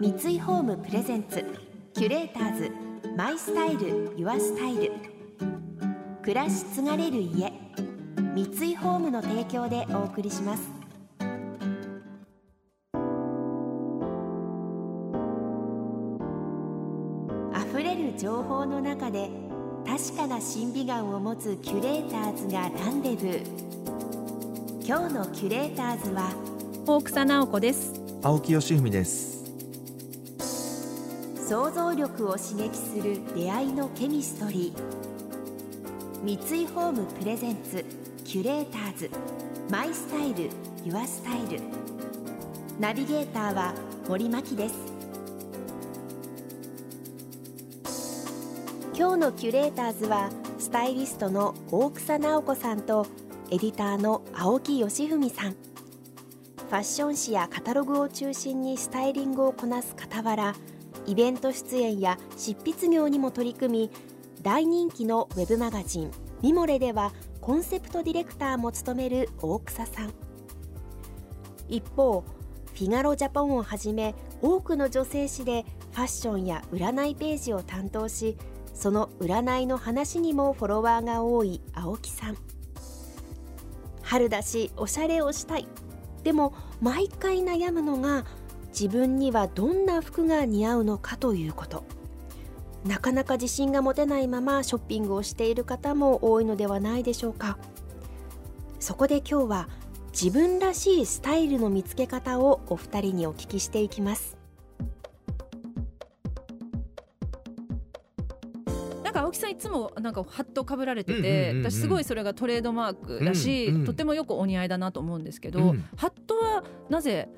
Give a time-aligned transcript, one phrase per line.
[0.00, 1.44] 三井ホームプレゼンツ
[1.92, 2.70] キュレーターズ
[3.16, 4.92] マイスタイルユアスタイル。
[6.22, 7.52] 暮らし継がれる家
[8.32, 10.70] 三井ホームの提供でお送りします。
[17.72, 19.28] 溢れる情報の中で
[19.84, 24.86] 確かな審美眼を持つキュレーターズがランデブー。
[24.86, 26.30] 今日のキュレーターズは
[26.86, 27.92] 大草直子です。
[28.22, 29.37] 青木義文です
[31.48, 36.22] 想像力を刺激する出会いのケミストリー。
[36.22, 37.86] 三井ホームプレゼンツ
[38.22, 39.10] キュレーターズ。
[39.70, 40.50] マイスタイル
[40.84, 41.62] ユアスタイル。
[42.78, 43.72] ナビゲーターは
[44.06, 44.74] 森牧です。
[48.94, 53.06] 今日のキュレーターズはスタイリストの大草直子さんと
[53.50, 55.52] エディターの青木義文さん。
[55.52, 60.54] ファッション誌やカタログを中心にスタイリングをこなす傍ら
[61.08, 63.90] イベント出演や執筆業にも取り組み
[64.42, 66.10] 大人気のウェブマガジン
[66.42, 70.12] 「ミモレ」ではコンセプトディレクターも務める大草さん。
[71.66, 72.20] 一方
[72.74, 78.36] フィガロジャポンをはじめ多くの女性誌でファッションや占いページを担当し
[78.74, 82.36] その占いの話にもフォロワーが多い青木さん。
[84.02, 85.66] 春だしおしゃれをしたい。
[86.22, 88.26] でも毎回悩むのが
[88.78, 91.82] 自分にはどんな服が似合うのかということ。
[92.84, 97.58] なかなか自信が持てないままショッピングをしている方も多いのではないでしょうか。
[98.78, 99.68] そこで今日は
[100.12, 104.36] 自分らしいスタイルの見つけ方をお二人にお聞きしていきます。
[109.02, 111.72] なんか青木さんいつもなんかハットかぶられてて、うんうんうんうん。
[111.72, 113.84] 私すごいそれがトレードマークだし、うんうん。
[113.86, 115.84] とてもよくお似合いだなと思うんですけど、うん。
[115.96, 117.28] ハットはなぜ、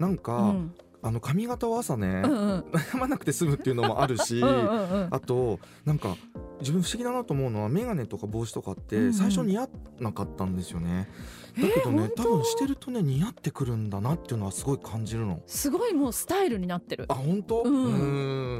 [0.00, 2.64] なんか、うんあの髪型を朝ね、うんうん。
[2.72, 5.08] 悩まなくて済むっていうのもあるし うんうんうん。
[5.10, 6.16] あとなんか
[6.60, 9.14] 自分不思議だなと思うのは眼鏡とか帽子とかっうんうてん。
[9.14, 9.68] 最初似合わ
[10.00, 11.08] なかったんですよね、
[11.56, 12.22] えーだけどね、本当？
[12.22, 15.40] 多分してるとね似合ってくるんだなっていうのはすごい感じるの。
[15.46, 17.04] すごいもうスタイルになってる。
[17.08, 17.14] あ。
[17.14, 17.62] 本当？
[17.62, 17.74] うん。
[17.74, 17.86] う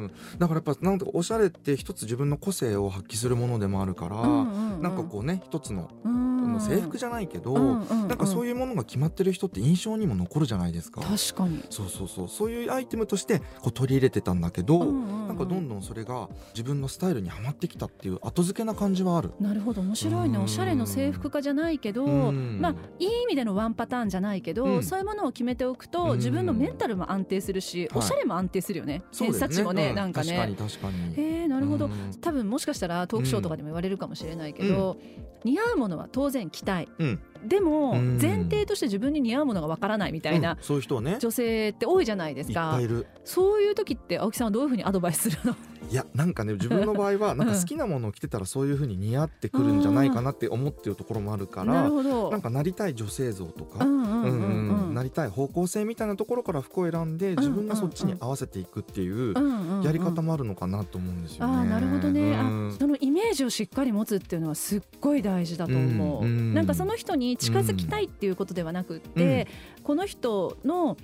[0.06, 0.10] ん。
[0.38, 4.82] だからやっぱなんかおしゃれって一つ自分の個性を発揮するものでもあるから、うんうんうん。
[4.82, 11.00] なんかこうね一つのあうんの制服じゃないけど、なんかそういうものが決まってる人って印象にも残るじゃないですか。
[11.00, 11.62] 確かに。
[11.70, 12.28] そうそうそう。
[12.28, 19.30] そういうアイテムとしてこう取り入れてたんだけど、なんかどんどんそれが自分のスタイルにはまってきたっていう後付けな感じはある。
[19.40, 19.82] なるほど。
[19.82, 20.38] 面白いね。
[20.38, 20.44] うん。
[20.44, 22.58] おしゃれの制服化じゃないけど、うん。
[22.60, 24.82] まあいい意味でのワンパターンじゃないけど、うん。
[24.82, 26.16] そういうものを決めておくと、うん。
[26.16, 27.98] 自分のメンタルも安定するし、はい。
[27.98, 29.02] おしゃれも安定するよね。
[29.12, 31.14] 偏差値もね、うなんか確かにね確かに。
[31.14, 31.92] へえなるほど、うん。
[32.20, 34.96] 多分もしかしたらトークショーとかでも言われるかもしれないけど、
[35.44, 36.88] 似合うものは当然期待。
[36.98, 38.18] うん、でもうん。
[38.20, 41.18] 前提として自分に似合うものがわからないみたいうんなそういう人はね。
[41.20, 43.06] 女性って多いじゃないですいっか、ぱいいる。
[43.24, 45.56] そういう時って青木さんはどういうふうにアドバイスするの？
[45.90, 52.30] いやなんかね自分の場合は なんか好きなものを着てたらそういう風に似合ってくるんじゃないかなって思ってるところもあるかならるほど。
[52.30, 59.34] なんかなりたい女性像とか、なりたい方向性みたいなところから服を選んで自分がそっちに合わせていくっていう
[59.82, 61.52] やり方もあるのかなと思うんですよね。
[61.54, 66.54] ああなるほどね、うんあそのイメージをしっかり持つっていうのはすっごい大事だと思う、うんうん。
[66.54, 69.46] なんかその人に近づきたいっていうことではなくって、
[69.82, 70.96] この人の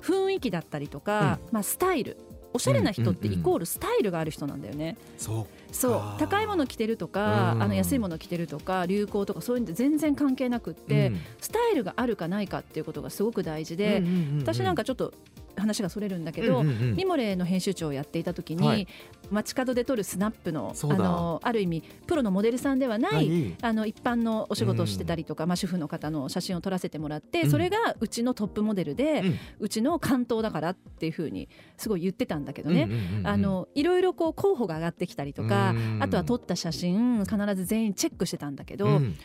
[0.00, 2.16] 雰囲気だったりとか、まあ、スタイル
[2.52, 4.96] おしゃれな人ってイコールスタイルがある人なんだよね。
[5.18, 5.92] そうそう。
[5.92, 7.62] あー高いもの着てるとか、うん。
[7.62, 14.02] あの安いもの着てるとか流行とかそういうの全然関係なくって、スタイルがあるかないかっていうことがすごく大事で、
[14.40, 15.14] 私なんかちょっと
[15.60, 16.96] 話がそれるんだけど、うんうんうん。
[16.96, 18.88] ミモレの編集長をやっていた時に、はい。
[19.30, 23.56] 街角で撮るスナップのあのある意味プロのモデルさんではない、はい。
[23.62, 27.50] あの一般のお仕事をしてたりとか、まあ、主婦の方の写真を撮らせてもらって、うん。
[27.50, 29.38] それがうちのトップモデルで、うん。
[29.60, 33.26] うちの関東だからっていうふうにすごい言ってたんだけどね、うんうんうんうん。
[33.26, 35.98] あのいろいろこう候補が上がってきたりとか、うん。
[36.02, 39.16] あとは撮った写真必ず全員チェックしてたんだけど、うん。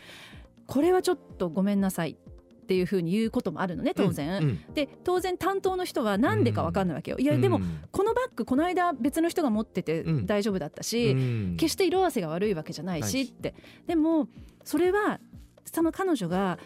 [0.66, 2.16] これはちょっとごめんなさい
[2.66, 4.42] っていうふうに言うこともあるのね当然。
[4.42, 4.74] うん。
[4.74, 7.18] で当然担当の人は何でか分かんないわけよ。
[7.18, 10.26] いやでもうんこのバッグこの間別の人が持っててうん。
[10.26, 11.56] 大丈夫だったし、うん。
[11.56, 13.54] 決して色あせが悪いわけじゃないししって。
[13.86, 14.26] でも
[14.64, 15.20] それは
[15.64, 16.58] その彼女が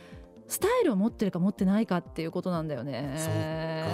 [0.48, 3.14] スタイルを持ってるか持ってないかっていうことなんだよね。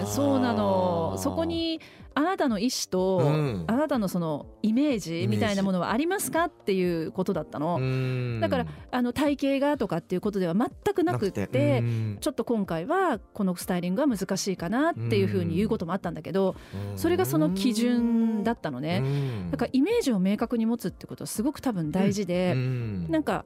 [0.05, 1.15] そうなの。
[1.19, 1.81] そこに
[2.17, 3.63] あなたの意思と、うん。
[3.67, 8.39] あなたのそのイメージみたいなものはありますかっていうことだったの、うん。
[8.41, 11.83] だからあの体型がとかっていうことでは全くなくって
[12.19, 16.55] ちょっと今回はこのスタイリングは難しいかなっていうふうに言うこともあったんだけど
[16.95, 19.03] それがその基準だったのね。
[19.03, 19.51] うん。
[19.51, 23.11] だからイメージを明確に持つってことはすごく多分大事でうん。
[23.11, 23.45] なんか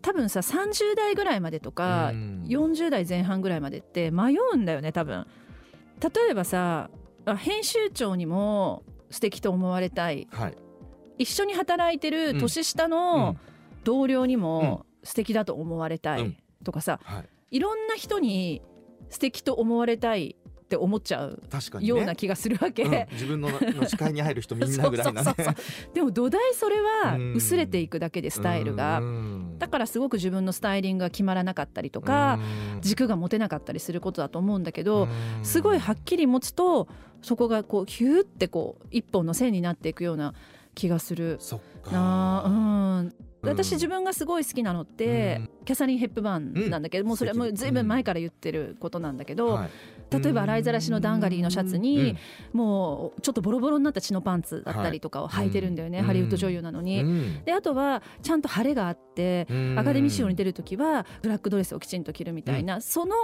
[0.00, 2.44] 多分さ30代ぐらいまでとかうん。
[2.48, 5.26] 40代前半ぐらいまでって迷うんだよね多分。
[6.00, 6.88] 例えばさ
[7.36, 10.26] 編集長にも素敵と思われたい。
[10.30, 10.56] はい。
[11.18, 13.36] 一緒に働いてる年下の
[13.84, 16.36] 同僚にも素敵だと思われたいうん。
[16.64, 17.00] とかさ。
[17.02, 17.56] はい。
[17.56, 18.62] いろんな人に
[19.08, 20.36] 素敵と思われたい
[20.68, 21.88] って思っちゃう確かにね。
[21.88, 23.06] ような気がするわけ、うん。
[23.12, 25.34] 自分のの視界に入る人みんなぐらいなね。
[25.94, 27.32] でも土台それはうん。
[27.34, 28.98] 薄れていくだけでスタイルが。
[28.98, 29.58] うん。
[29.58, 32.38] だからすごく自分のスタイリングが決まらなかったりとか
[32.74, 32.80] うん。
[32.82, 35.44] 軸が持てなかったりすることだと思うんだけどうん。
[35.44, 36.86] すごいはっきり持つと
[37.22, 40.34] そこがこうヒューってこう一本の線になっていくような
[40.78, 41.38] 気がする。
[41.92, 42.98] あうん。
[42.98, 43.14] うん。
[43.42, 45.50] 私自分がすごい好きなのって、うん。
[45.64, 47.88] キャサリン・ヘップバーンなんだけど、もうそれはもうずいぶん。
[47.88, 49.70] 前から言ってることなんだけど、はい。
[50.10, 52.16] 例えば洗いざらしのダンガリーのシャツに、
[52.52, 57.02] もうちょっとボロボロになった血のパンツだったりとかを履いてるんだよね、はいハリウッド女優なのに。
[57.02, 57.44] うん。
[57.44, 59.78] であとはちゃんと晴れがあってうん。
[59.78, 63.14] アカデミー賞に出る時はブラックドレスをきちんと着るみたいな、その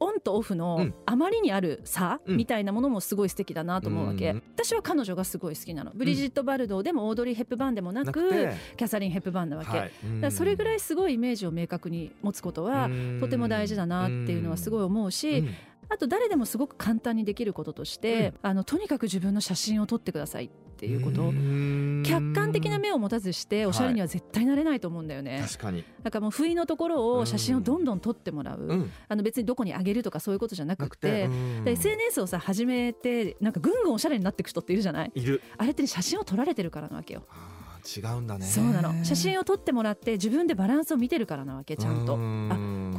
[0.00, 0.94] オンとオフうのん。
[1.06, 2.36] あまりにある差うん。
[2.36, 5.92] みたいなものもすごい素敵だなと思うわけ、うん私は彼女がすごい好きなの。
[5.94, 8.30] ブリジット・バルドーでもオードリー・ヘップバーンでもなく
[8.76, 9.90] キャサリン・ヘップバーンなわけ、はい。
[10.20, 12.88] だそれぐらいすごいイメージを明確に持つことは
[13.20, 15.54] とても大事だなっていうのはすごい思うし、うん。
[15.88, 20.46] あと誰でもすごく簡単にできることとして、あのとにかく自分の写真を撮ってください。
[20.46, 20.48] っ
[20.82, 22.02] ていうこと、うん。
[22.04, 25.84] 客観的な目を持たずしておしゃれには絶対なれないと思うんだよね、確かに。
[26.02, 28.90] だからもう不意のところを写真をどんどん撮ってもらう、うん。
[29.08, 31.28] あの別にどこにあげるとかそういうことじゃなくてなくてう
[31.60, 31.64] ん。
[31.64, 35.12] で SNS をさ始めてなんかぐんぐんおしゃれになっていく人っているじゃない？
[35.14, 35.40] いる。
[35.56, 37.22] あれって、ね、写真を撮られてるからなわけよ。
[37.96, 38.46] 違うんだね。
[38.46, 39.04] そうなの。
[39.04, 42.14] 写真を撮ってもらって自分でバランスを見てるからなわけちゃんと。
[42.14, 42.18] ああ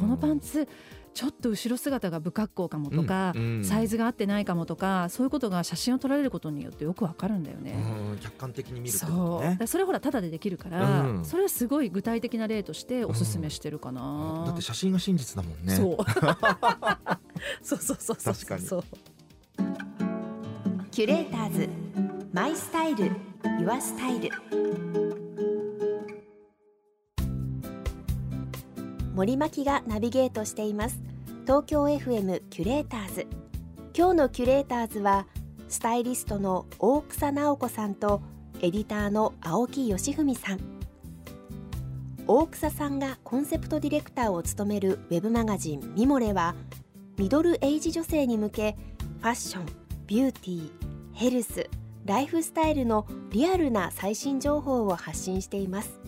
[0.00, 0.66] このパンツ
[1.14, 3.32] ちょっと後ろ姿が不格好かもとか、
[3.62, 7.72] サイズが合ってないかもとかそういうことが写真を撮られることによってよくわかるんだよね。
[7.72, 9.46] うん客観的に見るってそことね。
[9.46, 9.50] う。
[9.50, 11.24] だからそれほらタダでできるから、うん。
[11.24, 14.44] それはすごい具体的な例としておすすめしてるかな。
[14.46, 15.74] だって写真が真実だもんね。
[15.74, 15.96] そう。
[17.62, 18.62] そうそうそうそう確かに。
[18.62, 18.84] そう
[20.90, 21.68] キュレーターズ。
[22.32, 22.88] My style.
[22.88, 23.12] Your
[23.60, 25.03] style.
[29.14, 31.00] 森牧がナビゲートしています。
[31.42, 33.26] 東京 FM キュレーターズ。
[33.96, 35.28] 今日のキュレーターズは
[35.68, 38.22] スタイリストの大草直子さんと
[38.60, 40.60] エディターの青木良文さん。
[42.26, 46.56] 大草さんがコンセプトディレクターを務めるウェブマガジン「ミモレ」は
[47.16, 48.76] ミドルエイジ女性に向け
[49.20, 49.66] ファッション
[50.08, 50.70] ビューティー
[51.12, 51.70] ヘルス
[52.04, 56.00] ライフスタイルのリアルな最新情報を発信しています。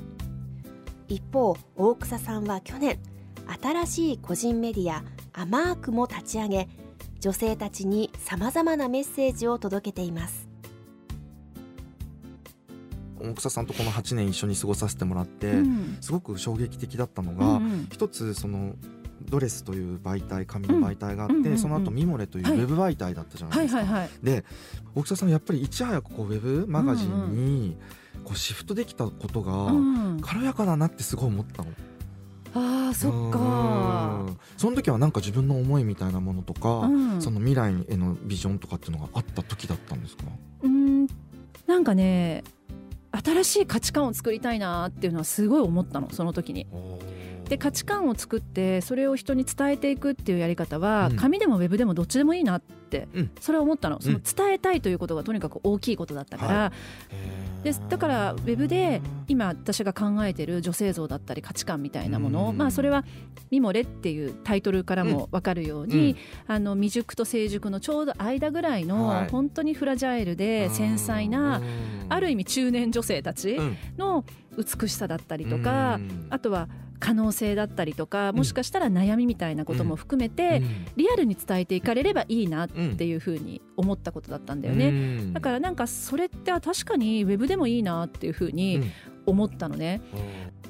[1.09, 2.99] 一方大草さんは去年
[3.63, 6.69] 新しい個人メディアアマークも立ち上げ
[7.21, 10.49] 女性たちにさまざまなメッセージを届けています。
[13.19, 15.99] 大草さんとこの8年一緒に過ごさせてもらって、うん。
[16.01, 17.89] すごく衝撃的だったのうが、んうん。
[17.91, 18.75] 一つその
[19.23, 21.59] ドレスという媒体紙の媒体があって、うんうんうんうん。
[21.59, 22.59] その後ミモレというウはい。
[22.59, 23.81] ェブ媒体だったじゃないですか。
[23.81, 24.11] はいはいはい。
[24.23, 24.45] で
[24.95, 27.77] 大草さんやっぱりいち早くこうウェブマガジンに
[28.27, 29.79] こうシフトできたことがう
[30.17, 31.71] ん軽やかだなってすごい思ったの。
[32.55, 33.39] あーそっか
[34.29, 40.25] うんその時はなんか自分の思いみたいなものとか、うんその未来へのビジョンとかっていうのがあった時だったんですか？
[40.63, 41.07] うん
[41.67, 42.43] なんかね
[43.25, 46.67] 新しい価値観を作りたいなっていうのはすごい思ったのその時に。
[47.49, 51.17] で価値観を作ってそれを人に伝えていくっていうやり方は、うん。
[51.17, 53.31] 紙でもウェブでもどっちでもいいなって、うん。
[53.41, 54.01] それは思ったの。
[54.01, 56.73] その伝えたいということがとにかく大きいことだったから、は
[57.63, 62.57] でだからウェブで今私が考えてる女性像だったり価値観みたいなもの、うん。
[62.57, 63.05] まあそれは
[63.51, 66.17] 「ミモレ」っていうタイトルからも分かるように、
[66.49, 69.29] あの未熟と成熟のちょうど間ぐらいの、はい。
[69.29, 71.61] 本当にフラジャイルで繊細な、
[72.09, 73.77] ある意味中年女性たちうん。
[73.97, 74.25] の
[74.57, 76.27] 美しさだったりとか、うん。
[76.31, 80.87] あとは可能性だったりとかもしかしたら悩みみたいなことも含めて、うん。
[80.97, 84.89] リアルに伝えていかれればいいなっていうふうに思ったことだったんだよね。
[84.89, 85.33] うん。
[85.33, 88.91] だからなんかそれってあ確かにウェブでもいいなっていうふうに
[89.27, 90.01] 思ったのね。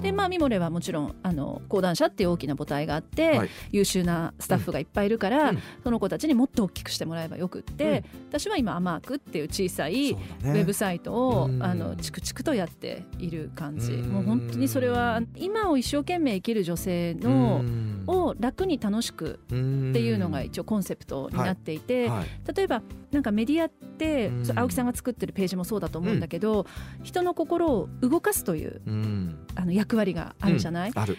[0.00, 3.50] でまあミモレはもちろんあの講談社っていう大きな母体があって、はい。
[3.72, 5.58] 優秀なスタッフがいっぱいいるから、うん。
[5.82, 11.62] その子たちにもっと大きくしてもらえばよくって、私は今アマークっていう小さいウェブサイトを、うん。
[11.62, 14.10] あのチクチクとやっている感じ、うん。
[14.10, 17.64] もう本当にそれは今を一生懸命生きる女性の、
[18.06, 22.54] を楽に楽しくっていうのが一応コンセプトになっていて、はい。
[22.54, 26.66] 例えばなんかメディアって、青木さんが作ってるページもそうだと思うんだけど、
[27.02, 29.46] 人の心を動かすといううん。
[29.54, 31.18] あの役割があるじゃない、ある。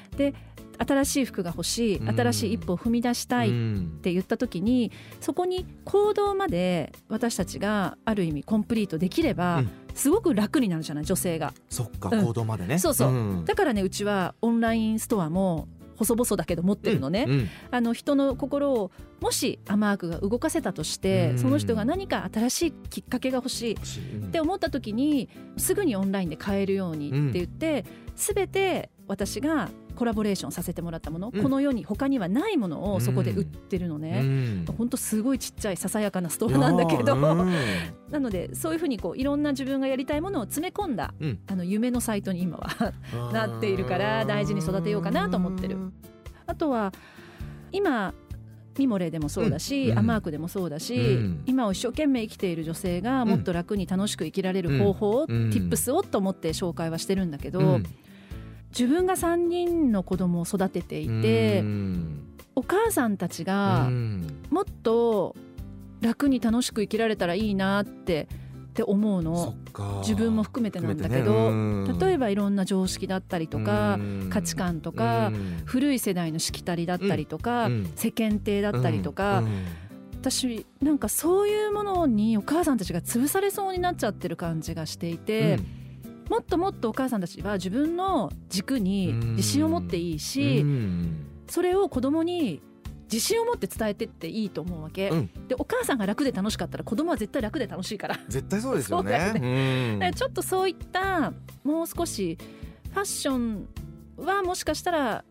[0.80, 2.10] 新しい服が欲しいうん。
[2.10, 4.00] 新しい一歩を踏み出したいっうん。
[4.02, 4.92] て言った時に
[5.22, 9.70] そこに行動まで私たちがある意味コンプリートできれば、うん。
[9.94, 11.06] すごく楽になるじゃない？
[11.06, 11.54] 女性が。
[11.70, 12.26] そっかうん。
[12.26, 12.78] 行動までね。
[12.80, 13.46] そうそうん。
[13.46, 15.68] だからねうちはオンラインストアも
[15.98, 21.40] 細々だけど持ってるのね、うんあの人の心をもしアマークが動かせたとして、うん。
[21.40, 23.78] その人が何か新しいきっかけが欲しい
[24.22, 27.86] うんって思った時にすぐにオンラインで買えるようにって言って、
[28.16, 31.42] 全て私がコラボレーションさせてもらったもの、うん。
[31.42, 34.22] この世に他にはないものをそこで売ってるのうね。
[34.22, 34.66] ん。
[34.66, 37.54] ほんとすごいちっちゃいささやかなストアなんだけど、うん。
[38.12, 41.40] なのでそういうふうにこういろんな自分がやりたいものを詰め込んだ、うん。
[41.48, 42.94] あの夢のサイトに今は
[43.34, 45.78] なっているから大事に育てようかなと思ってる。
[46.46, 46.94] あとは
[47.72, 48.14] 今
[48.78, 50.00] ミモレでもそうだし、うん。
[50.00, 51.44] アマークでもそうだし、うん。
[51.48, 55.50] 今を一生懸命生きている女性がもっと楽に楽しく生きられる方法を、うん。
[55.50, 57.84] tips をと思って紹介はしてるんだけど、うん
[58.78, 62.24] 自分が3人の子供を育てていて、うん。
[62.56, 64.44] お母さんたちがうん。
[64.52, 65.36] もっと
[66.02, 68.28] 楽に楽しく生きられたらいいなって
[68.68, 71.52] って思うその自分も含めてなんだけど、
[72.00, 73.98] 例えばいろんな常識だったりとか、
[74.30, 75.32] 価値観とか、
[75.66, 77.92] 古い世代のしきたりだったりとか、うん。
[77.96, 79.44] 世間体だったりとか、
[80.22, 85.58] 私なんかそういうものにお母さんたちが潰されそうになっちゃってる感じがしていて、
[86.30, 90.66] もっともっとお母さんたちは自分の軸に自信を持っていいし、
[91.48, 92.62] それを子供に
[93.12, 95.48] 自信を持って伝えてっていいと思うわけ、うん。
[95.48, 98.20] でお母さんが楽で楽しかったら子供は絶対楽で楽しいから。
[98.28, 99.34] 絶対そうですよね。
[99.36, 99.40] う
[99.96, 102.38] んだからちょっとそういったもう少し
[102.92, 103.68] ファッション
[104.18, 105.24] はもしかしたら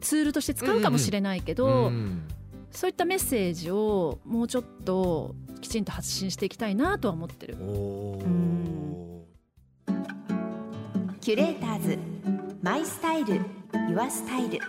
[0.00, 2.22] ツールとして使うかもしれないけど、うん
[2.72, 7.56] そういったメッセージをもうちょっときちんと発信していきたいなとは思ってる。
[7.58, 7.64] う
[8.28, 8.95] ん
[11.26, 11.98] キュレーターズ
[12.62, 13.40] マイスタイル
[13.90, 14.60] ユアスタイル。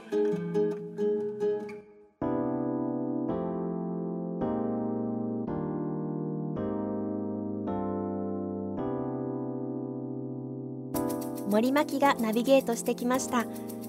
[11.47, 13.45] 森牧がナビゲートしてきました。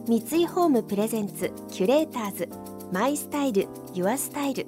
[0.07, 2.51] 三井ホームプレゼンツキュレーターズ
[2.93, 4.67] マイスタイルユアスタイル。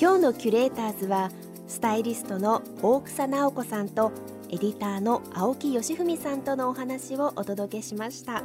[0.00, 1.32] 今日のキュレーターズは
[1.66, 4.12] スタイリストの大草直子さんと
[4.54, 8.34] エディターの青木義文さんとのお話をお届けしました。
[8.34, 8.44] フ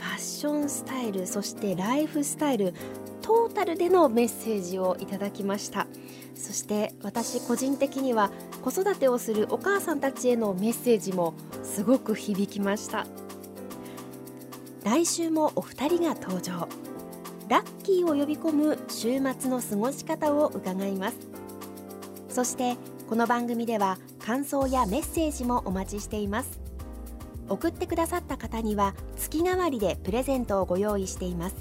[0.00, 2.74] ァッションスタイルそしてライフスタイル
[3.22, 5.86] トータルでのメッセージをいただきました。
[6.34, 13.06] そして私個人的には子育てをするお母さんたちへのメッセージもすごく響きました。
[14.84, 16.68] 来週もお二人が登場。
[17.48, 21.16] ラッキーを呼び込む週末の過ごし方を伺います。
[22.28, 22.76] そして
[23.08, 23.96] この番組では
[24.30, 26.60] 感想やメッセージもお待ちしています。
[27.48, 31.56] 送ってくださった方には月替わりでプレゼントをご用意しています。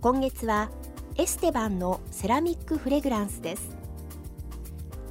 [0.00, 0.70] 今月は
[1.16, 3.76] エステバンのセラミックフレグランスです。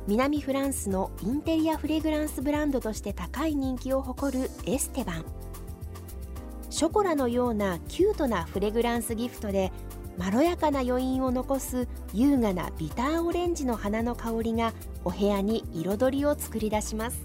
[0.07, 5.25] 南フランスのインテリアフレグランスブランドとして高い人気を誇るエステバン。
[6.71, 9.71] ショコラのようなキュートなフレグランスギフトで
[10.17, 17.23] まろやかな余韻を残す優雅なビターオレンジの花の香りがお部屋に彩りを作り出します。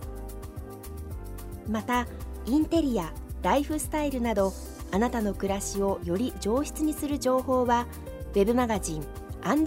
[1.69, 2.07] また
[2.47, 3.13] インテリア
[3.43, 4.53] ライフスタイルなど
[4.93, 7.87] あなたの暮らしをより上質にする情報は
[8.35, 9.05] ウェブマガジン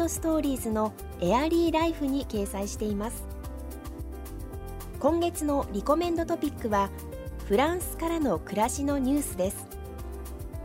[0.07, 3.23] ストーリーズのエアリーライフに掲載しています。
[4.99, 6.89] 今月のリコメンドトピックは
[7.47, 9.68] フランスからの暮らしのニュースです。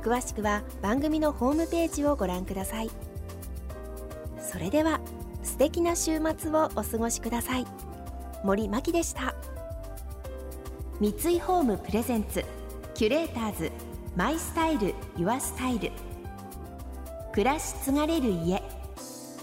[0.05, 2.91] 詳しくは番組のホームページをご覧ください。
[4.39, 5.01] それでは
[5.43, 7.67] 素敵な週末をお過ごしください。
[8.45, 9.35] 森牧でした。
[11.01, 12.45] 三井ホームプレゼンツ
[12.95, 13.73] キュレーターズ
[14.15, 15.91] マイスタイルユアスタイル。
[17.33, 18.63] 暮らし継がれる家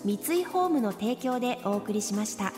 [0.06, 2.53] 三井ホームの提供でお送りしました。